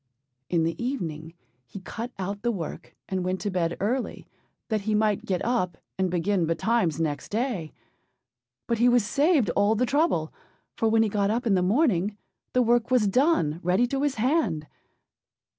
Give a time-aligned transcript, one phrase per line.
[0.49, 1.35] In the evening
[1.67, 4.25] he cut out the work, and went to bed early,
[4.69, 7.71] that he might get up and begin betimes next day;
[8.65, 10.33] but he was saved all the trouble,
[10.75, 12.17] for when he got up in the morning
[12.53, 14.65] the work was done ready to his hand.